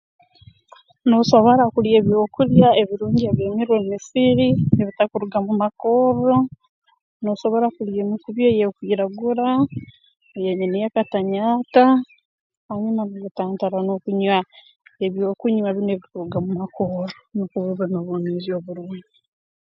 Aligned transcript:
Noosobora 1.09 1.63
kulya 1.73 1.95
ebyokulya 2.01 2.69
ebirungi 2.81 3.23
ebirimirwe 3.31 3.75
mu 3.81 3.87
misiri 3.93 4.47
ebitakuruga 4.81 5.37
mu 5.45 5.53
makorro 5.61 6.35
noosobora 7.21 7.67
kulya 7.75 7.99
emikubi 8.05 8.41
eyeekwiragura 8.49 9.47
eya 10.37 10.51
nyineeka-tanyaata 10.59 11.85
hanyuma 12.67 13.01
nooyetantara 13.03 13.77
okunywa 13.97 14.37
ebyokunywa 15.05 15.69
binu 15.75 15.91
ebikuruga 15.93 16.37
mu 16.45 16.51
makorro 16.61 17.05
nukwo 17.35 17.57
obe 17.71 17.85
n'obwomeezi 17.87 18.49
oburungi 18.57 19.09